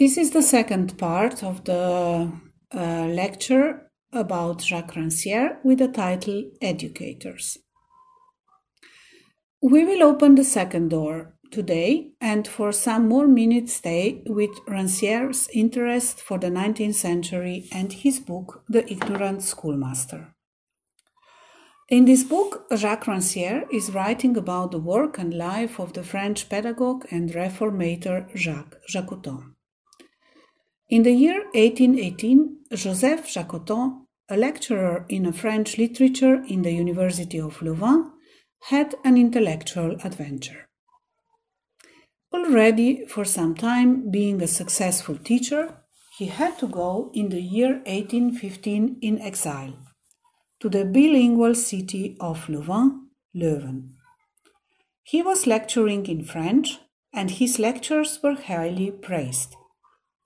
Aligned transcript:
This 0.00 0.16
is 0.16 0.30
the 0.30 0.42
second 0.42 0.96
part 0.96 1.44
of 1.44 1.64
the 1.64 2.32
uh, 2.74 3.04
lecture 3.04 3.90
about 4.14 4.62
Jacques 4.62 4.94
Rancière 4.94 5.62
with 5.62 5.78
the 5.78 5.88
title 5.88 6.44
Educators. 6.62 7.58
We 9.60 9.84
will 9.84 10.02
open 10.02 10.36
the 10.36 10.44
second 10.44 10.88
door 10.88 11.34
today 11.50 12.12
and 12.18 12.48
for 12.48 12.72
some 12.72 13.08
more 13.08 13.28
minutes 13.28 13.74
stay 13.74 14.22
with 14.24 14.48
Rancière's 14.66 15.50
interest 15.52 16.22
for 16.22 16.38
the 16.38 16.48
19th 16.48 16.94
century 16.94 17.68
and 17.70 17.92
his 17.92 18.20
book 18.20 18.64
The 18.70 18.90
Ignorant 18.90 19.42
Schoolmaster. 19.42 20.34
In 21.90 22.06
this 22.06 22.24
book, 22.24 22.64
Jacques 22.74 23.04
Rancière 23.04 23.66
is 23.70 23.92
writing 23.92 24.38
about 24.38 24.70
the 24.70 24.78
work 24.78 25.18
and 25.18 25.34
life 25.34 25.78
of 25.78 25.92
the 25.92 26.02
French 26.02 26.48
pedagogue 26.48 27.04
and 27.10 27.28
reformator 27.34 28.34
Jacques 28.34 28.78
Jacotot. 28.88 29.44
In 30.90 31.04
the 31.04 31.12
year 31.12 31.44
1818, 31.54 32.64
Joseph 32.74 33.24
Jacotot, 33.28 33.92
a 34.28 34.36
lecturer 34.36 35.06
in 35.08 35.32
French 35.32 35.78
literature 35.78 36.42
in 36.48 36.62
the 36.62 36.72
University 36.72 37.38
of 37.38 37.62
Louvain, 37.62 38.10
had 38.62 38.96
an 39.04 39.16
intellectual 39.16 39.92
adventure. 40.02 40.68
Already 42.34 43.06
for 43.06 43.24
some 43.24 43.54
time 43.54 44.10
being 44.10 44.42
a 44.42 44.48
successful 44.48 45.16
teacher, 45.16 45.76
he 46.18 46.26
had 46.26 46.58
to 46.58 46.66
go 46.66 47.12
in 47.14 47.28
the 47.28 47.40
year 47.40 47.74
1815 47.86 48.98
in 49.00 49.20
exile 49.20 49.78
to 50.58 50.68
the 50.68 50.84
bilingual 50.84 51.54
city 51.54 52.16
of 52.18 52.48
Louvain, 52.48 53.10
Leuven. 53.32 53.90
He 55.04 55.22
was 55.22 55.46
lecturing 55.46 56.06
in 56.06 56.24
French 56.24 56.80
and 57.12 57.30
his 57.30 57.60
lectures 57.60 58.18
were 58.24 58.34
highly 58.34 58.90
praised. 58.90 59.54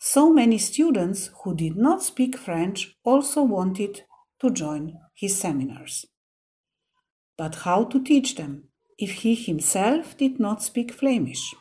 So 0.06 0.30
many 0.30 0.58
students 0.58 1.30
who 1.42 1.54
did 1.56 1.78
not 1.78 2.02
speak 2.02 2.36
French 2.36 2.94
also 3.04 3.42
wanted 3.42 4.02
to 4.38 4.50
join 4.50 4.98
his 5.14 5.34
seminars. 5.34 6.04
But 7.38 7.54
how 7.64 7.84
to 7.84 8.04
teach 8.04 8.34
them 8.34 8.64
if 8.98 9.12
he 9.22 9.34
himself 9.34 10.14
did 10.18 10.38
not 10.38 10.62
speak 10.62 10.92
Flemish? 10.92 11.54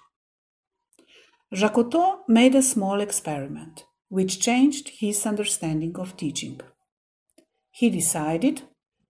Jacotot 1.53 2.27
made 2.27 2.53
a 2.53 2.61
small 2.61 2.99
experiment 2.99 3.85
which 4.09 4.41
changed 4.41 4.89
his 4.89 5.25
understanding 5.25 5.95
of 5.95 6.17
teaching. 6.17 6.59
He 7.71 7.89
decided 7.89 8.63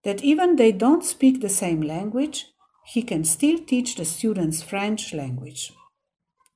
that 0.04 0.24
even 0.24 0.58
they 0.58 0.72
don't 0.72 1.04
speak 1.04 1.42
the 1.42 1.50
same 1.50 1.82
language, 1.82 2.46
he 2.86 3.02
can 3.02 3.24
still 3.24 3.58
teach 3.58 3.96
the 3.96 4.06
students 4.06 4.62
French 4.62 5.12
language. 5.12 5.74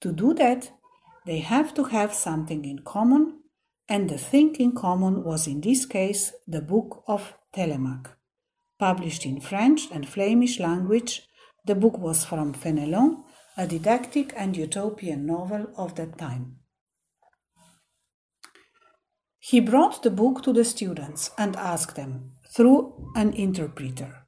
To 0.02 0.12
do 0.12 0.36
that, 0.36 0.77
they 1.28 1.40
have 1.40 1.74
to 1.74 1.84
have 1.84 2.14
something 2.14 2.64
in 2.66 2.80
common, 2.80 3.42
and 3.90 4.10
the 4.10 4.18
thing 4.18 4.56
in 4.56 4.72
common 4.72 5.24
was 5.24 5.46
in 5.46 5.62
this 5.62 5.86
case 5.86 6.34
the 6.48 6.62
book 6.62 7.04
of 7.08 7.34
Telemach. 7.54 8.08
Published 8.80 9.26
in 9.26 9.42
French 9.42 9.92
and 9.92 10.08
Flemish 10.08 10.60
language, 10.60 11.28
the 11.66 11.76
book 11.76 11.98
was 11.98 12.24
from 12.24 12.54
Fenelon 12.54 13.24
a 13.58 13.66
didactic 13.68 14.34
and 14.38 14.56
utopian 14.56 15.26
novel 15.26 15.66
of 15.76 15.96
that 15.96 16.18
time. 16.18 16.58
He 19.40 19.60
brought 19.60 20.04
the 20.04 20.12
book 20.12 20.44
to 20.44 20.54
the 20.54 20.64
students 20.64 21.32
and 21.38 21.56
asked 21.56 21.96
them, 21.96 22.34
through 22.56 23.12
an 23.16 23.34
interpreter, 23.34 24.28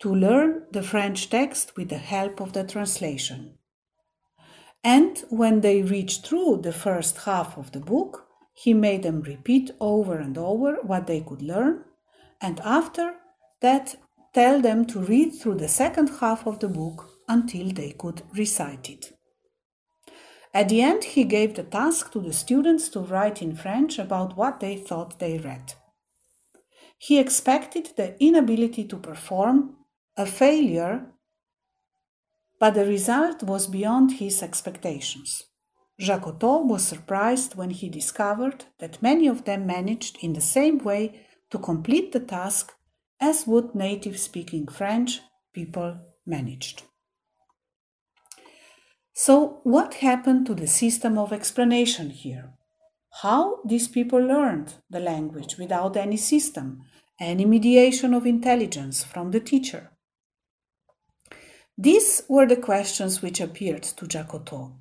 to 0.00 0.14
learn 0.14 0.66
the 0.72 0.82
French 0.82 1.30
text 1.30 1.76
with 1.76 1.88
the 1.90 1.98
help 1.98 2.40
of 2.40 2.52
the 2.52 2.64
translation. 2.64 3.55
And 4.86 5.24
when 5.30 5.62
they 5.62 5.82
reached 5.82 6.24
through 6.24 6.60
the 6.62 6.72
first 6.72 7.16
half 7.24 7.58
of 7.58 7.72
the 7.72 7.80
book, 7.80 8.28
he 8.54 8.72
made 8.72 9.02
them 9.02 9.20
repeat 9.20 9.72
over 9.80 10.16
and 10.16 10.38
over 10.38 10.76
what 10.82 11.08
they 11.08 11.22
could 11.22 11.42
learn, 11.42 11.82
and 12.40 12.60
after 12.60 13.16
that, 13.62 13.96
tell 14.32 14.60
them 14.60 14.84
to 14.86 15.00
read 15.00 15.30
through 15.32 15.56
the 15.56 15.66
second 15.66 16.10
half 16.20 16.46
of 16.46 16.60
the 16.60 16.68
book 16.68 17.10
until 17.26 17.68
they 17.70 17.90
could 17.98 18.22
recite 18.32 18.88
it. 18.88 19.18
At 20.54 20.68
the 20.68 20.82
end, 20.82 21.02
he 21.02 21.24
gave 21.24 21.56
the 21.56 21.64
task 21.64 22.12
to 22.12 22.20
the 22.20 22.32
students 22.32 22.88
to 22.90 23.00
write 23.00 23.42
in 23.42 23.56
French 23.56 23.98
about 23.98 24.36
what 24.36 24.60
they 24.60 24.76
thought 24.76 25.18
they 25.18 25.38
read. 25.38 25.74
He 26.96 27.18
expected 27.18 27.90
the 27.96 28.14
inability 28.22 28.84
to 28.84 28.96
perform, 28.96 29.78
a 30.16 30.26
failure, 30.26 31.12
but 32.58 32.74
the 32.74 32.86
result 32.86 33.42
was 33.42 33.66
beyond 33.66 34.12
his 34.12 34.42
expectations. 34.42 35.44
Jacotot 36.00 36.66
was 36.66 36.84
surprised 36.84 37.54
when 37.54 37.70
he 37.70 37.88
discovered 37.88 38.66
that 38.78 39.02
many 39.02 39.26
of 39.26 39.44
them 39.44 39.66
managed 39.66 40.18
in 40.22 40.34
the 40.34 40.40
same 40.40 40.78
way 40.78 41.26
to 41.50 41.58
complete 41.58 42.12
the 42.12 42.20
task 42.20 42.72
as 43.20 43.46
would 43.46 43.74
native 43.74 44.18
speaking 44.18 44.68
French 44.68 45.20
people 45.54 45.98
managed. 46.26 46.82
So, 49.14 49.60
what 49.62 49.94
happened 49.94 50.44
to 50.46 50.54
the 50.54 50.66
system 50.66 51.16
of 51.16 51.32
explanation 51.32 52.10
here? 52.10 52.52
How 53.22 53.62
these 53.64 53.88
people 53.88 54.18
learned 54.18 54.74
the 54.90 55.00
language 55.00 55.56
without 55.56 55.96
any 55.96 56.18
system, 56.18 56.82
any 57.18 57.46
mediation 57.46 58.12
of 58.12 58.26
intelligence 58.26 59.02
from 59.02 59.30
the 59.30 59.40
teacher? 59.40 59.95
These 61.78 62.22
were 62.28 62.46
the 62.46 62.56
questions 62.56 63.20
which 63.20 63.40
appeared 63.40 63.82
to 63.82 64.06
Jacotot. 64.06 64.72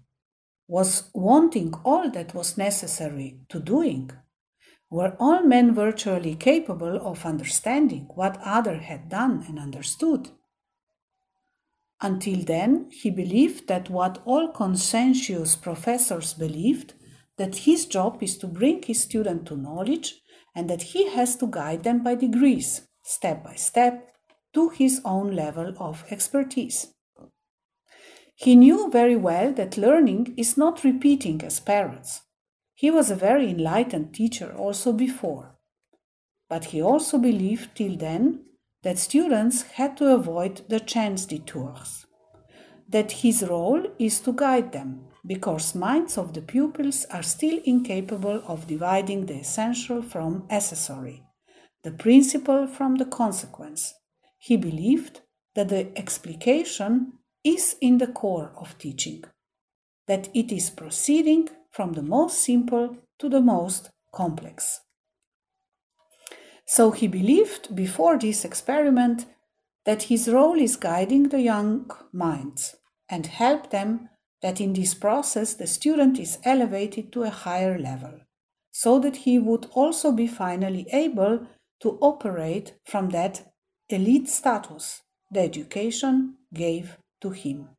Was 0.68 1.10
wanting 1.14 1.74
all 1.84 2.10
that 2.12 2.34
was 2.34 2.58
necessary 2.58 3.40
to 3.50 3.60
doing? 3.60 4.12
Were 4.90 5.18
all 5.20 5.44
men 5.44 5.76
virtually 5.76 6.36
capable 6.36 7.06
of 7.06 7.26
understanding 7.26 8.08
what 8.16 8.40
other 8.44 8.78
had 8.78 9.10
done 9.10 9.44
and 9.48 9.60
understood? 9.60 10.30
Until 12.02 12.44
then, 12.44 12.90
he 12.92 13.10
believed 13.10 13.68
that 13.68 13.90
what 13.90 14.22
all 14.26 14.50
conscientious 14.50 15.56
professors 15.56 16.34
believed 16.34 16.94
that 17.38 17.58
his 17.58 17.86
job 17.86 18.24
is 18.24 18.38
to 18.38 18.48
bring 18.48 18.82
his 18.84 19.02
student 19.02 19.46
to 19.48 19.58
knowledge 19.58 20.22
and 20.56 20.70
that 20.70 20.82
he 20.82 21.10
has 21.10 21.36
to 21.38 21.48
guide 21.48 21.84
them 21.84 22.04
by 22.04 22.16
degrees, 22.16 22.88
step 23.04 23.44
by 23.44 23.56
step, 23.56 24.15
to 24.56 24.70
his 24.70 25.02
own 25.06 25.36
level 25.36 25.74
of 25.80 26.04
expertise. 26.10 26.88
He 28.34 28.56
knew 28.56 28.90
very 28.90 29.16
well 29.16 29.54
that 29.54 29.78
learning 29.78 30.34
is 30.36 30.58
not 30.58 30.84
repeating 30.84 31.42
as 31.44 31.60
parents. 31.60 32.22
He 32.74 32.90
was 32.92 33.12
a 33.12 33.16
very 33.16 33.52
enlightened 33.52 34.14
teacher 34.14 34.54
also 34.58 34.92
before. 34.92 35.56
But 36.50 36.66
he 36.66 36.82
also 36.82 37.18
believed 37.18 37.76
till 37.76 37.96
then 37.96 38.46
that 38.84 38.98
students 38.98 39.62
had 39.62 39.98
to 39.98 40.14
avoid 40.14 40.62
the 40.70 40.80
chance 40.80 41.26
detours, 41.26 42.06
that 42.88 43.24
his 43.24 43.44
role 43.44 43.84
is 43.98 44.20
to 44.22 44.34
guide 44.34 44.72
them, 44.72 45.06
because 45.26 45.74
minds 45.76 46.18
of 46.18 46.34
the 46.34 46.42
pupils 46.42 47.06
are 47.06 47.24
still 47.24 47.60
incapable 47.64 48.44
of 48.48 48.68
dividing 48.68 49.26
the 49.26 49.40
essential 49.40 50.02
from 50.02 50.46
accessory, 50.50 51.24
the 51.84 51.92
principle 51.92 52.68
from 52.68 52.96
the 52.96 53.06
consequence. 53.06 53.94
He 54.46 54.58
believed 54.58 55.22
that 55.56 55.70
the 55.70 55.92
explication 55.98 57.14
is 57.44 57.78
in 57.82 57.98
the 57.98 58.06
core 58.06 58.54
of 58.56 58.78
teaching, 58.78 59.24
that 60.06 60.30
it 60.36 60.52
is 60.52 60.70
proceeding 60.70 61.50
from 61.72 61.94
the 61.94 62.04
most 62.04 62.44
simple 62.44 62.96
to 63.18 63.28
the 63.28 63.42
most 63.42 63.90
complex. 64.14 64.82
So 66.68 66.92
he 66.92 67.08
believed 67.08 67.76
before 67.76 68.20
this 68.20 68.46
experiment 68.46 69.26
that 69.84 70.04
his 70.04 70.28
role 70.28 70.62
is 70.62 70.76
guiding 70.76 71.30
the 71.30 71.42
young 71.42 71.90
minds 72.14 72.76
and 73.10 73.26
help 73.26 73.72
them 73.72 74.10
that 74.44 74.62
in 74.62 74.74
this 74.74 74.94
process 74.94 75.56
the 75.56 75.66
student 75.66 76.20
is 76.20 76.38
elevated 76.44 77.12
to 77.14 77.24
a 77.24 77.32
higher 77.32 77.80
level, 77.80 78.20
so 78.70 79.00
that 79.00 79.16
he 79.16 79.40
would 79.40 79.66
also 79.72 80.12
be 80.12 80.28
finally 80.28 80.86
able 80.94 81.48
to 81.80 81.98
operate 82.00 82.76
from 82.84 83.10
that 83.10 83.42
elite 83.90 84.30
status 84.30 85.02
the 85.32 85.42
education 85.42 86.36
gave 86.54 86.98
to 87.22 87.30
him. 87.30 87.70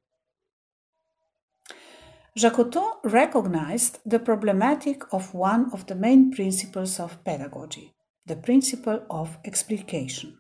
Jacotot 2.37 2.99
recognized 3.03 3.99
the 4.05 4.19
problematic 4.19 5.03
of 5.13 5.33
one 5.33 5.71
of 5.73 5.87
the 5.87 5.95
main 5.95 6.31
principles 6.31 7.01
of 7.01 7.25
pedagogy 7.25 7.97
the 8.27 8.37
principle 8.37 9.01
of 9.09 9.39
explication. 9.45 10.39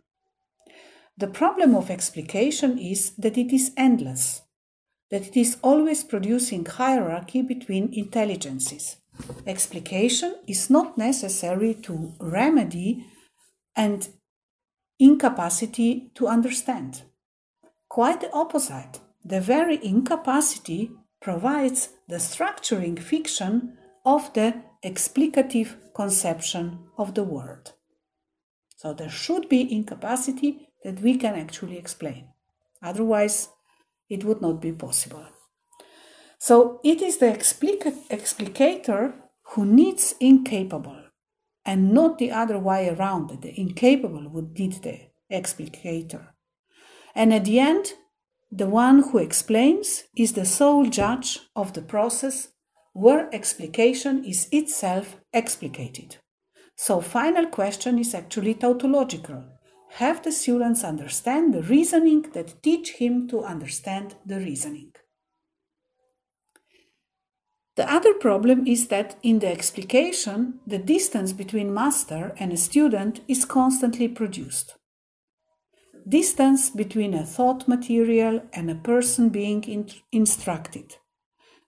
The 1.16 1.28
problem 1.28 1.74
of 1.74 1.90
explication 1.90 2.78
is 2.78 3.12
that 3.16 3.38
it 3.38 3.54
is 3.54 3.72
endless, 3.76 4.42
that 5.10 5.28
it 5.28 5.36
is 5.36 5.56
always 5.62 6.04
producing 6.04 6.66
hierarchy 6.66 7.42
between 7.42 7.94
intelligences. 7.94 8.96
Explication 9.46 10.34
is 10.46 10.68
not 10.68 10.98
necessary 10.98 11.74
to 11.74 12.12
remedy 12.20 13.06
and 13.74 14.08
incapacity 14.98 16.10
to 16.14 16.26
understand. 16.26 17.02
Quite 17.88 18.20
the 18.20 18.32
opposite. 18.32 19.00
The 19.24 19.40
very 19.40 19.84
incapacity 19.84 20.92
provides 21.20 21.90
the 22.08 22.16
structuring 22.16 22.98
fiction 22.98 23.76
of 24.04 24.32
the 24.34 24.62
explicative 24.84 25.74
conception 25.94 26.78
of 26.96 27.14
the 27.14 27.24
world. 27.24 27.72
So 28.76 28.92
there 28.92 29.10
should 29.10 29.48
be 29.48 29.72
incapacity 29.72 30.68
that 30.84 31.00
we 31.00 31.16
can 31.16 31.34
actually 31.34 31.78
explain. 31.78 32.28
Otherwise, 32.82 33.48
it 34.08 34.22
would 34.24 34.40
not 34.40 34.60
be 34.60 34.72
possible. 34.72 35.26
So 36.38 36.80
it 36.84 37.02
is 37.02 37.16
the 37.16 37.32
explicator 37.32 39.14
who 39.42 39.64
needs 39.64 40.14
incapable 40.20 41.05
and 41.66 41.92
not 41.92 42.18
the 42.18 42.30
other 42.30 42.58
way 42.58 42.88
around 42.88 43.42
the 43.42 43.60
incapable 43.60 44.28
would 44.30 44.58
need 44.58 44.82
the 44.82 45.00
explicator. 45.30 46.28
And 47.14 47.34
at 47.34 47.44
the 47.44 47.58
end, 47.58 47.94
the 48.50 48.68
one 48.68 49.02
who 49.02 49.18
explains 49.18 50.04
is 50.16 50.32
the 50.32 50.44
sole 50.46 50.86
judge 50.86 51.40
of 51.56 51.72
the 51.72 51.82
process 51.82 52.48
where 52.92 53.28
explication 53.34 54.24
is 54.24 54.48
itself 54.52 55.16
explicated. 55.34 56.16
So 56.76 57.00
final 57.00 57.46
question 57.46 57.98
is 57.98 58.14
actually 58.14 58.54
tautological. 58.54 59.44
Have 59.94 60.22
the 60.22 60.32
students 60.32 60.84
understand 60.84 61.52
the 61.52 61.62
reasoning 61.62 62.22
that 62.32 62.62
teach 62.62 62.92
him 62.92 63.28
to 63.28 63.42
understand 63.42 64.14
the 64.24 64.38
reasoning. 64.38 64.92
The 67.76 67.92
other 67.92 68.14
problem 68.14 68.66
is 68.66 68.88
that 68.88 69.16
in 69.22 69.40
the 69.40 69.48
explication, 69.48 70.60
the 70.66 70.78
distance 70.78 71.34
between 71.34 71.74
master 71.74 72.34
and 72.38 72.50
a 72.50 72.56
student 72.56 73.20
is 73.28 73.44
constantly 73.44 74.08
produced. 74.08 74.76
Distance 76.08 76.70
between 76.70 77.12
a 77.12 77.26
thought 77.26 77.68
material 77.68 78.40
and 78.54 78.70
a 78.70 78.76
person 78.76 79.28
being 79.28 79.62
in- 79.64 79.90
instructed, 80.10 80.96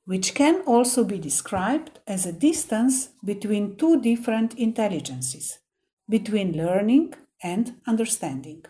which 0.07 0.35
can 0.35 0.63
also 0.63 1.05
be 1.05 1.19
described 1.19 2.01
as 2.07 2.25
a 2.25 2.33
distance 2.33 3.11
between 3.23 3.77
two 3.77 4.01
different 4.01 4.55
intelligences, 4.55 5.59
between 6.09 6.57
learning 6.57 7.13
and 7.43 7.75
understanding. 7.87 8.65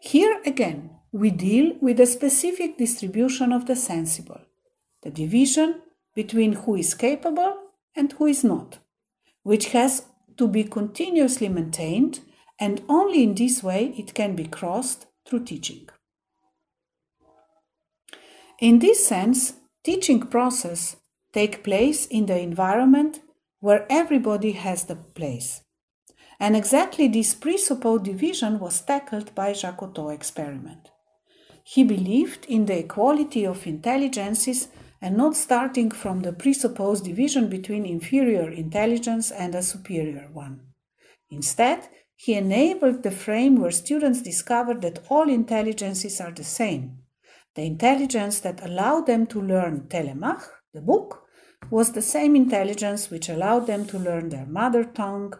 Here 0.00 0.40
again, 0.46 0.90
we 1.10 1.30
deal 1.30 1.72
with 1.80 1.98
a 1.98 2.06
specific 2.06 2.78
distribution 2.78 3.52
of 3.52 3.66
the 3.66 3.76
sensible 3.76 4.42
the 5.02 5.10
division 5.10 5.82
between 6.14 6.52
who 6.52 6.76
is 6.76 6.94
capable 6.94 7.56
and 7.96 8.12
who 8.12 8.26
is 8.26 8.44
not, 8.44 8.78
which 9.42 9.70
has 9.72 10.06
to 10.36 10.48
be 10.48 10.64
continuously 10.64 11.48
maintained, 11.48 12.20
and 12.58 12.82
only 12.88 13.22
in 13.22 13.34
this 13.34 13.62
way 13.62 13.94
it 13.98 14.14
can 14.14 14.34
be 14.36 14.44
crossed 14.44 15.06
through 15.26 15.44
teaching. 15.44 15.88
In 18.60 18.78
this 18.78 19.04
sense, 19.04 19.54
teaching 19.82 20.20
process 20.20 20.96
take 21.32 21.64
place 21.64 22.06
in 22.06 22.26
the 22.26 22.38
environment 22.38 23.20
where 23.60 23.86
everybody 23.90 24.52
has 24.52 24.84
the 24.84 24.96
place. 24.96 25.62
And 26.38 26.56
exactly 26.56 27.08
this 27.08 27.34
presupposed 27.34 28.04
division 28.04 28.58
was 28.58 28.80
tackled 28.80 29.34
by 29.34 29.52
Jacotot 29.52 30.12
experiment. 30.12 30.90
He 31.64 31.84
believed 31.84 32.44
in 32.46 32.66
the 32.66 32.78
equality 32.80 33.46
of 33.46 33.66
intelligences 33.66 34.68
and 35.02 35.16
not 35.16 35.36
starting 35.36 35.90
from 35.90 36.20
the 36.20 36.32
presupposed 36.32 37.04
division 37.04 37.48
between 37.48 37.84
inferior 37.84 38.48
intelligence 38.48 39.32
and 39.32 39.54
a 39.54 39.62
superior 39.62 40.28
one. 40.32 40.60
Instead, 41.28 41.88
he 42.14 42.34
enabled 42.34 43.02
the 43.02 43.10
frame 43.10 43.60
where 43.60 43.72
students 43.72 44.22
discovered 44.22 44.80
that 44.80 45.00
all 45.08 45.28
intelligences 45.28 46.20
are 46.20 46.30
the 46.30 46.44
same. 46.44 46.98
The 47.56 47.62
intelligence 47.62 48.38
that 48.40 48.64
allowed 48.64 49.06
them 49.06 49.26
to 49.26 49.42
learn 49.42 49.88
Telemach, 49.88 50.42
the 50.72 50.80
book, 50.80 51.24
was 51.68 51.92
the 51.92 52.02
same 52.02 52.36
intelligence 52.36 53.10
which 53.10 53.28
allowed 53.28 53.66
them 53.66 53.86
to 53.86 53.98
learn 53.98 54.28
their 54.28 54.46
mother 54.46 54.84
tongue, 54.84 55.34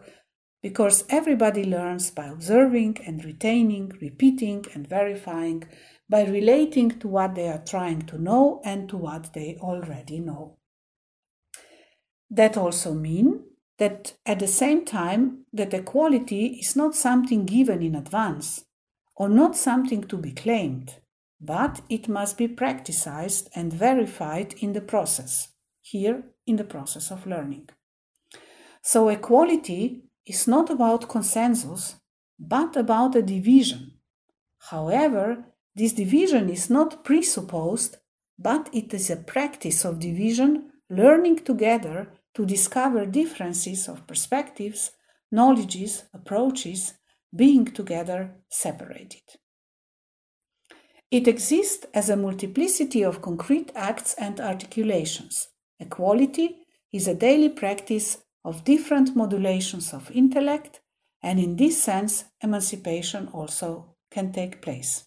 because 0.61 1.05
everybody 1.09 1.63
learns 1.63 2.11
by 2.11 2.25
observing 2.25 2.97
and 3.05 3.23
retaining, 3.23 3.91
repeating 4.01 4.65
and 4.73 4.87
verifying, 4.87 5.63
by 6.09 6.23
relating 6.23 6.99
to 6.99 7.07
what 7.07 7.35
they 7.35 7.47
are 7.47 7.63
trying 7.63 8.01
to 8.03 8.21
know 8.21 8.61
and 8.63 8.89
to 8.89 8.97
what 8.97 9.33
they 9.33 9.57
already 9.61 10.19
know. 10.19 10.57
That 12.29 12.57
also 12.57 12.93
means 12.93 13.41
that 13.77 14.13
at 14.25 14.39
the 14.39 14.47
same 14.47 14.85
time 14.85 15.45
that 15.53 15.73
equality 15.73 16.57
is 16.59 16.75
not 16.75 16.95
something 16.95 17.45
given 17.45 17.81
in 17.81 17.95
advance 17.95 18.65
or 19.15 19.29
not 19.29 19.55
something 19.55 20.03
to 20.03 20.17
be 20.17 20.31
claimed, 20.31 20.95
but 21.39 21.81
it 21.89 22.07
must 22.07 22.37
be 22.37 22.47
practiced 22.47 23.49
and 23.55 23.71
verified 23.71 24.53
in 24.59 24.73
the 24.73 24.81
process, 24.81 25.49
here 25.81 26.23
in 26.45 26.55
the 26.55 26.63
process 26.63 27.11
of 27.11 27.27
learning. 27.27 27.69
So 28.81 29.09
equality 29.09 30.03
is 30.25 30.47
not 30.47 30.69
about 30.69 31.09
consensus, 31.09 31.95
but 32.39 32.75
about 32.75 33.15
a 33.15 33.21
division. 33.21 33.93
However, 34.69 35.45
this 35.75 35.93
division 35.93 36.49
is 36.49 36.69
not 36.69 37.03
presupposed, 37.03 37.97
but 38.37 38.69
it 38.73 38.93
is 38.93 39.09
a 39.09 39.17
practice 39.17 39.85
of 39.85 39.99
division, 39.99 40.71
learning 40.89 41.37
together 41.37 42.11
to 42.35 42.45
discover 42.45 43.05
differences 43.05 43.87
of 43.87 44.07
perspectives, 44.07 44.91
knowledges, 45.31 46.03
approaches, 46.13 46.93
being 47.35 47.65
together 47.65 48.35
separated. 48.49 49.23
It 51.09 51.27
exists 51.27 51.85
as 51.93 52.09
a 52.09 52.17
multiplicity 52.17 53.03
of 53.03 53.21
concrete 53.21 53.71
acts 53.75 54.15
and 54.15 54.39
articulations. 54.39 55.49
Equality 55.79 56.57
is 56.91 57.07
a 57.07 57.15
daily 57.15 57.49
practice 57.49 58.17
of 58.45 58.63
different 58.63 59.15
modulations 59.15 59.93
of 59.93 60.11
intellect, 60.11 60.81
and 61.21 61.39
in 61.39 61.55
this 61.55 61.81
sense, 61.81 62.25
emancipation 62.41 63.27
also 63.27 63.95
can 64.11 64.31
take 64.31 64.61
place. 64.61 65.05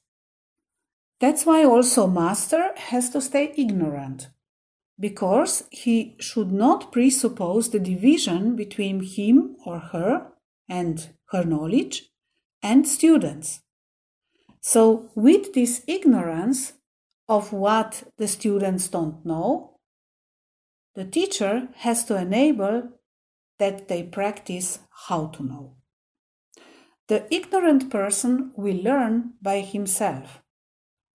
That's 1.18 1.46
why 1.46 1.64
also 1.64 2.06
master 2.06 2.72
has 2.76 3.08
to 3.10 3.20
stay 3.20 3.54
ignorant, 3.56 4.28
because 5.00 5.64
he 5.70 6.14
should 6.20 6.52
not 6.52 6.92
presuppose 6.92 7.70
the 7.70 7.78
division 7.78 8.54
between 8.54 9.02
him 9.02 9.56
or 9.64 9.78
her 9.78 10.32
and 10.68 11.08
her 11.30 11.44
knowledge 11.44 12.10
and 12.62 12.86
students. 12.86 13.60
So, 14.60 15.10
with 15.14 15.54
this 15.54 15.82
ignorance 15.86 16.74
of 17.28 17.52
what 17.52 18.02
the 18.18 18.28
students 18.28 18.88
don't 18.88 19.24
know, 19.24 19.78
the 20.94 21.04
teacher 21.04 21.68
has 21.76 22.04
to 22.06 22.16
enable 22.16 22.90
that 23.58 23.88
they 23.88 24.02
practice 24.02 24.80
how 25.08 25.28
to 25.28 25.42
know. 25.42 25.76
The 27.08 27.32
ignorant 27.32 27.90
person 27.90 28.52
will 28.56 28.82
learn 28.82 29.34
by 29.40 29.60
himself 29.60 30.42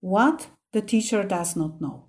what 0.01 0.47
the 0.73 0.81
teacher 0.81 1.23
does 1.23 1.55
not 1.55 1.79
know. 1.79 2.07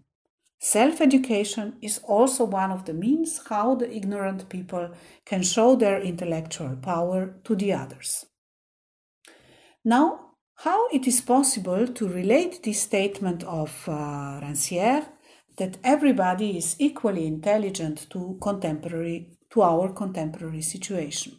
Self 0.59 1.01
education 1.01 1.75
is 1.81 1.99
also 1.99 2.45
one 2.45 2.71
of 2.71 2.85
the 2.85 2.95
means 2.95 3.41
how 3.49 3.75
the 3.75 3.91
ignorant 3.91 4.49
people 4.49 4.91
can 5.25 5.43
show 5.43 5.77
their 5.77 6.01
intellectual 6.01 6.77
power 6.77 7.35
to 7.45 7.57
the 7.57 7.73
others. 7.73 8.27
Now, 9.85 10.33
how 10.57 10.89
it 10.89 11.07
is 11.07 11.21
possible 11.21 11.89
to 11.89 12.09
relate 12.09 12.63
this 12.63 12.81
statement 12.81 13.43
of 13.45 13.71
uh, 13.89 14.41
Rancière 14.41 15.07
that 15.59 15.79
everybody 15.83 16.57
is 16.57 16.77
equally 16.79 17.27
intelligent 17.27 18.09
to 18.11 18.39
contemporary 18.41 19.33
to 19.51 19.63
our 19.63 19.93
contemporary 19.93 20.63
situation 20.63 21.39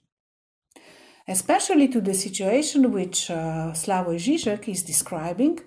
especially 1.27 1.88
to 1.88 2.01
the 2.01 2.13
situation 2.13 2.91
which 2.91 3.29
uh, 3.31 3.72
Slavoj 3.72 4.17
Žižek 4.17 4.67
is 4.67 4.83
describing 4.83 5.60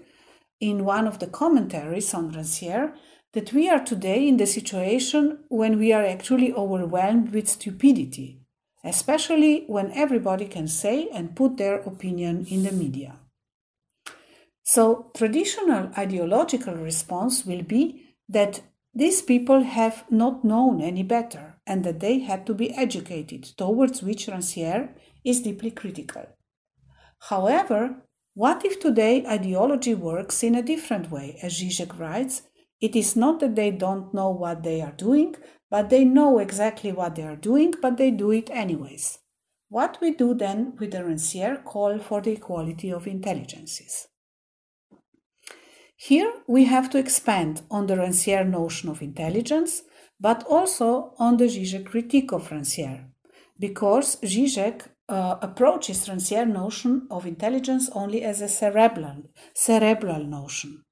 in 0.60 0.84
one 0.84 1.06
of 1.06 1.18
the 1.18 1.26
commentaries 1.26 2.14
on 2.14 2.32
Rancière 2.32 2.94
that 3.32 3.52
we 3.52 3.68
are 3.68 3.84
today 3.84 4.26
in 4.26 4.38
the 4.38 4.46
situation 4.46 5.40
when 5.48 5.78
we 5.78 5.92
are 5.92 6.04
actually 6.04 6.52
overwhelmed 6.52 7.32
with 7.32 7.48
stupidity, 7.48 8.40
especially 8.84 9.64
when 9.66 9.92
everybody 9.92 10.46
can 10.46 10.68
say 10.68 11.08
and 11.12 11.36
put 11.36 11.56
their 11.56 11.76
opinion 11.80 12.46
in 12.48 12.62
the 12.62 12.72
media. 12.72 13.16
So, 14.62 15.10
traditional 15.14 15.90
ideological 15.96 16.74
response 16.74 17.44
will 17.44 17.62
be 17.62 18.14
that 18.28 18.62
these 18.94 19.20
people 19.20 19.62
have 19.62 20.04
not 20.10 20.42
known 20.42 20.80
any 20.80 21.02
better 21.02 21.58
and 21.66 21.84
that 21.84 22.00
they 22.00 22.20
had 22.20 22.46
to 22.46 22.54
be 22.54 22.74
educated, 22.74 23.44
towards 23.58 24.02
which 24.02 24.26
Rancière 24.26 24.88
is 25.22 25.42
deeply 25.42 25.70
critical. 25.70 26.24
However, 27.28 28.02
what 28.36 28.66
if 28.66 28.78
today 28.78 29.24
ideology 29.26 29.94
works 29.94 30.42
in 30.42 30.54
a 30.54 30.62
different 30.62 31.10
way? 31.10 31.38
As 31.42 31.58
Zizek 31.58 31.98
writes, 31.98 32.42
it 32.82 32.94
is 32.94 33.16
not 33.16 33.40
that 33.40 33.56
they 33.56 33.70
don't 33.70 34.12
know 34.12 34.30
what 34.30 34.62
they 34.62 34.82
are 34.82 34.92
doing, 34.92 35.36
but 35.70 35.88
they 35.88 36.04
know 36.04 36.38
exactly 36.38 36.92
what 36.92 37.14
they 37.14 37.22
are 37.22 37.34
doing, 37.36 37.72
but 37.80 37.96
they 37.96 38.10
do 38.10 38.30
it 38.32 38.50
anyways. 38.50 39.20
What 39.70 39.96
we 40.02 40.10
do 40.10 40.34
then 40.34 40.74
with 40.78 40.90
the 40.90 40.98
Rancière 40.98 41.64
call 41.64 41.98
for 41.98 42.20
the 42.20 42.32
equality 42.32 42.92
of 42.92 43.06
intelligences. 43.06 44.08
Here 45.96 46.30
we 46.46 46.64
have 46.64 46.90
to 46.90 46.98
expand 46.98 47.62
on 47.70 47.86
the 47.86 47.94
Rancière 47.94 48.46
notion 48.46 48.90
of 48.90 49.00
intelligence 49.00 49.82
but 50.20 50.44
also 50.44 51.14
on 51.18 51.38
the 51.38 51.46
Zizek 51.46 51.86
critique 51.86 52.32
of 52.32 52.50
Rancière, 52.50 53.06
because 53.58 54.16
Zizek 54.16 54.88
uh, 55.08 55.36
approaches 55.40 56.08
Rancière's 56.08 56.52
notion 56.52 57.06
of 57.10 57.26
intelligence 57.26 57.88
only 57.92 58.22
as 58.22 58.40
a 58.40 58.48
cerebral, 58.48 59.22
cerebral 59.54 60.24
notion. 60.24 60.82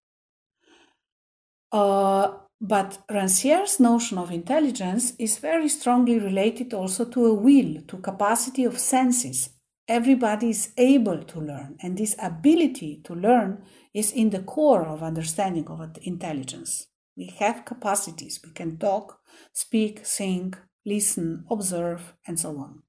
Uh, 1.73 2.33
but 2.61 3.03
Rancière's 3.11 3.81
notion 3.81 4.17
of 4.17 4.31
intelligence 4.31 5.15
is 5.19 5.39
very 5.39 5.69
strongly 5.69 6.19
related 6.19 6.73
also 6.73 7.05
to 7.05 7.27
a 7.27 7.35
will, 7.35 7.83
to 7.89 7.99
capacity 7.99 8.65
of 8.65 8.79
senses. 8.79 9.51
Everybody 9.87 10.51
is 10.51 10.73
able 10.79 11.25
to 11.25 11.41
learn, 11.41 11.77
and 11.83 11.99
this 11.99 12.17
ability 12.23 13.03
to 13.05 13.15
learn 13.15 13.65
is 13.93 14.13
in 14.13 14.31
the 14.31 14.43
core 14.43 14.87
of 14.87 15.03
understanding 15.03 15.67
of 15.67 15.99
intelligence. 16.03 16.87
We 17.17 17.27
have 17.39 17.67
capacities. 17.67 18.41
We 18.43 18.53
can 18.53 18.79
talk, 18.79 19.19
speak, 19.53 20.07
sing, 20.07 20.55
listen, 20.87 21.45
observe, 21.51 22.15
and 22.27 22.41
so 22.41 22.57
on. 22.57 22.84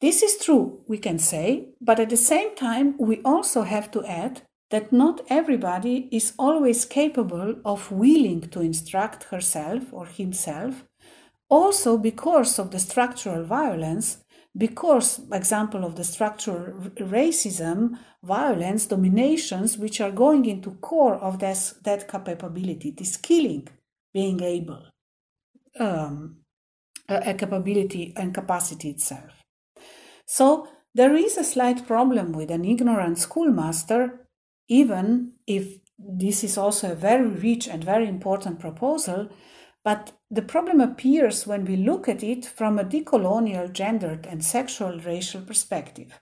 This 0.00 0.22
is 0.22 0.36
true, 0.44 0.80
we 0.86 0.98
can 0.98 1.18
say, 1.18 1.68
but 1.80 2.00
at 2.00 2.10
the 2.10 2.16
same 2.16 2.54
time, 2.56 2.96
we 2.98 3.22
also 3.22 3.62
have 3.62 3.90
to 3.92 4.04
add 4.04 4.42
that 4.70 4.92
not 4.92 5.20
everybody 5.28 6.08
is 6.10 6.32
always 6.38 6.84
capable 6.84 7.54
of 7.64 7.92
willing 7.92 8.40
to 8.40 8.60
instruct 8.60 9.24
herself 9.24 9.92
or 9.92 10.06
himself, 10.06 10.84
also 11.48 11.96
because 11.96 12.58
of 12.58 12.70
the 12.70 12.80
structural 12.80 13.44
violence, 13.44 14.24
because, 14.56 15.20
example 15.32 15.84
of 15.84 15.96
the 15.96 16.04
structural 16.04 16.90
racism, 16.98 17.98
violence, 18.22 18.86
dominations, 18.86 19.78
which 19.78 20.00
are 20.00 20.12
going 20.12 20.44
into 20.46 20.72
core 20.80 21.16
of 21.16 21.38
this, 21.38 21.74
that 21.84 22.08
capability, 22.08 22.90
this 22.90 23.16
killing, 23.16 23.68
being 24.12 24.42
able, 24.42 24.82
um, 25.78 26.38
a, 27.08 27.30
a 27.30 27.34
capability 27.34 28.12
and 28.16 28.34
capacity 28.34 28.90
itself. 28.90 29.43
So 30.26 30.68
there 30.94 31.14
is 31.14 31.36
a 31.36 31.44
slight 31.44 31.86
problem 31.86 32.32
with 32.32 32.50
an 32.50 32.64
ignorant 32.64 33.18
schoolmaster 33.18 34.24
even 34.68 35.32
if 35.46 35.78
this 35.98 36.42
is 36.42 36.58
also 36.58 36.92
a 36.92 36.96
very 36.96 37.28
rich 37.28 37.68
and 37.68 37.84
very 37.84 38.08
important 38.08 38.58
proposal, 38.58 39.28
but 39.84 40.12
the 40.30 40.42
problem 40.42 40.80
appears 40.80 41.46
when 41.46 41.64
we 41.64 41.76
look 41.76 42.08
at 42.08 42.22
it 42.22 42.46
from 42.46 42.78
a 42.78 42.84
decolonial, 42.84 43.70
gendered, 43.70 44.26
and 44.26 44.44
sexual 44.44 44.98
racial 45.00 45.42
perspective. 45.42 46.20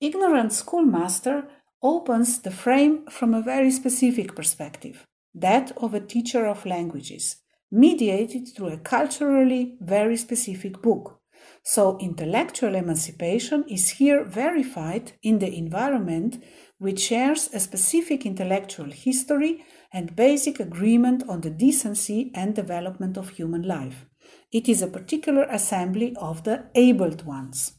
Ignorant 0.00 0.52
Schoolmaster 0.52 1.48
opens 1.82 2.40
the 2.40 2.50
frame 2.50 3.06
from 3.06 3.34
a 3.34 3.42
very 3.42 3.70
specific 3.70 4.36
perspective, 4.36 5.06
that 5.34 5.72
of 5.76 5.94
a 5.94 6.00
teacher 6.00 6.46
of 6.46 6.64
languages, 6.64 7.36
mediated 7.70 8.48
through 8.48 8.68
a 8.68 8.78
culturally 8.78 9.76
very 9.80 10.16
specific 10.16 10.80
book. 10.80 11.20
So, 11.64 11.96
intellectual 11.98 12.74
emancipation 12.74 13.64
is 13.68 13.90
here 13.90 14.24
verified 14.24 15.12
in 15.22 15.38
the 15.38 15.54
environment 15.54 16.42
which 16.78 17.00
shares 17.00 17.48
a 17.54 17.60
specific 17.60 18.26
intellectual 18.26 18.90
history 18.90 19.64
and 19.92 20.16
basic 20.16 20.58
agreement 20.58 21.22
on 21.28 21.42
the 21.42 21.50
decency 21.50 22.32
and 22.34 22.56
development 22.56 23.16
of 23.16 23.30
human 23.30 23.62
life. 23.62 24.06
It 24.50 24.68
is 24.68 24.82
a 24.82 24.88
particular 24.88 25.44
assembly 25.44 26.16
of 26.16 26.42
the 26.42 26.64
abled 26.74 27.24
ones. 27.24 27.74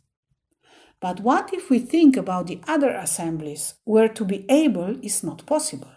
But 1.02 1.20
what 1.20 1.54
if 1.54 1.70
we 1.70 1.80
think 1.80 2.16
about 2.16 2.48
the 2.48 2.62
other 2.66 2.92
assemblies 2.92 3.74
where 3.84 4.08
to 4.08 4.24
be 4.24 4.46
able 4.50 5.04
is 5.04 5.22
not 5.22 5.46
possible? 5.46 5.92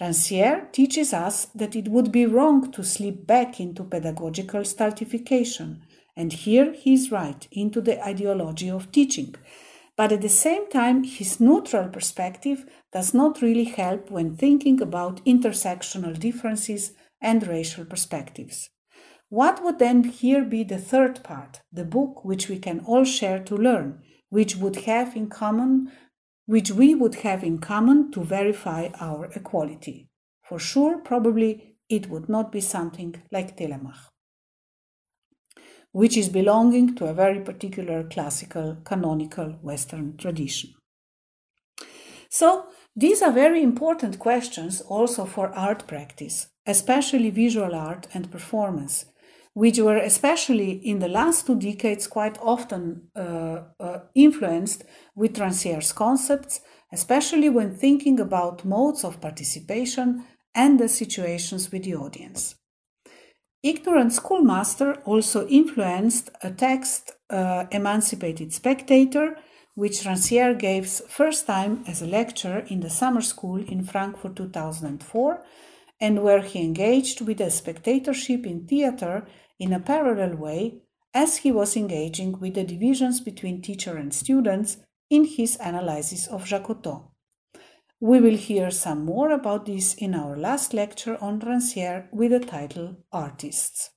Rancière 0.00 0.72
teaches 0.72 1.12
us 1.12 1.46
that 1.54 1.76
it 1.76 1.86
would 1.86 2.10
be 2.10 2.26
wrong 2.26 2.72
to 2.72 2.82
slip 2.82 3.24
back 3.24 3.60
into 3.60 3.84
pedagogical 3.84 4.64
stultification, 4.64 5.82
and 6.16 6.32
here 6.32 6.72
he 6.72 6.94
is 6.94 7.10
right, 7.10 7.48
into 7.50 7.80
the 7.80 8.04
ideology 8.04 8.70
of 8.70 8.92
teaching, 8.92 9.34
but 9.96 10.12
at 10.12 10.22
the 10.22 10.28
same 10.28 10.68
time, 10.70 11.04
his 11.04 11.38
neutral 11.38 11.88
perspective 11.88 12.64
does 12.92 13.12
not 13.12 13.42
really 13.42 13.64
help 13.64 14.10
when 14.10 14.36
thinking 14.36 14.80
about 14.80 15.24
intersectional 15.24 16.18
differences 16.18 16.92
and 17.20 17.46
racial 17.46 17.84
perspectives. 17.84 18.70
What 19.28 19.62
would 19.62 19.78
then 19.78 20.04
here 20.04 20.44
be 20.44 20.62
the 20.62 20.78
third 20.78 21.22
part, 21.22 21.60
the 21.72 21.84
book 21.84 22.24
which 22.24 22.48
we 22.48 22.58
can 22.58 22.80
all 22.80 23.04
share 23.04 23.42
to 23.44 23.56
learn, 23.56 24.02
which 24.28 24.56
would 24.56 24.76
have 24.90 25.14
in 25.16 25.28
common, 25.28 25.92
which 26.46 26.70
we 26.70 26.94
would 26.94 27.16
have 27.16 27.44
in 27.44 27.58
common 27.58 28.10
to 28.12 28.24
verify 28.24 28.88
our 29.00 29.26
equality? 29.34 30.08
For 30.42 30.58
sure, 30.58 30.98
probably 30.98 31.76
it 31.88 32.10
would 32.10 32.28
not 32.28 32.50
be 32.50 32.60
something 32.60 33.22
like 33.30 33.56
Telemach 33.56 34.11
which 35.92 36.16
is 36.16 36.28
belonging 36.28 36.94
to 36.96 37.06
a 37.06 37.14
very 37.14 37.40
particular 37.40 38.02
classical, 38.02 38.78
canonical 38.84 39.50
Western 39.62 40.16
tradition. 40.16 40.74
So, 42.28 42.64
these 42.96 43.22
are 43.22 43.32
very 43.32 43.62
important 43.62 44.18
questions 44.18 44.80
also 44.80 45.24
for 45.26 45.48
art 45.50 45.86
practice, 45.86 46.48
especially 46.66 47.30
visual 47.30 47.74
art 47.74 48.06
and 48.14 48.30
performance, 48.30 49.06
which 49.54 49.78
were 49.78 49.96
especially 49.98 50.72
in 50.72 50.98
the 50.98 51.08
last 51.08 51.46
two 51.46 51.58
decades 51.58 52.06
quite 52.06 52.38
often 52.40 53.08
uh, 53.14 53.64
uh, 53.78 54.00
influenced 54.14 54.84
with 55.14 55.36
Rancière's 55.36 55.92
concepts, 55.92 56.60
especially 56.90 57.50
when 57.50 57.74
thinking 57.74 58.18
about 58.18 58.64
modes 58.64 59.04
of 59.04 59.20
participation 59.20 60.24
and 60.54 60.80
the 60.80 60.88
situations 60.88 61.70
with 61.70 61.84
the 61.84 61.94
audience. 61.94 62.54
Ignorant 63.62 64.12
Schoolmaster 64.12 64.94
also 65.04 65.46
influenced 65.46 66.30
a 66.42 66.50
text, 66.50 67.12
uh, 67.30 67.66
Emancipated 67.70 68.52
Spectator, 68.52 69.36
which 69.76 70.02
Rancière 70.02 70.58
gave 70.58 70.88
first 70.88 71.46
time 71.46 71.84
as 71.86 72.02
a 72.02 72.06
lecture 72.06 72.66
in 72.68 72.80
the 72.80 72.90
summer 72.90 73.20
school 73.20 73.62
in 73.62 73.84
Frankfurt 73.84 74.34
2004, 74.34 75.44
and 76.00 76.24
where 76.24 76.42
he 76.42 76.58
engaged 76.58 77.20
with 77.20 77.40
a 77.40 77.50
spectatorship 77.50 78.44
in 78.44 78.66
theater 78.66 79.28
in 79.60 79.72
a 79.72 79.78
parallel 79.78 80.34
way 80.34 80.82
as 81.14 81.38
he 81.38 81.52
was 81.52 81.76
engaging 81.76 82.40
with 82.40 82.54
the 82.54 82.64
divisions 82.64 83.20
between 83.20 83.62
teacher 83.62 83.96
and 83.96 84.12
students 84.12 84.78
in 85.08 85.24
his 85.24 85.56
analysis 85.60 86.26
of 86.26 86.44
Jacotot. 86.44 87.11
We 88.04 88.20
will 88.20 88.36
hear 88.36 88.72
some 88.72 89.04
more 89.04 89.30
about 89.30 89.64
this 89.64 89.94
in 89.94 90.12
our 90.12 90.36
last 90.36 90.74
lecture 90.74 91.16
on 91.20 91.38
Rancière 91.40 92.12
with 92.12 92.32
the 92.32 92.40
title 92.40 92.96
Artists. 93.12 93.90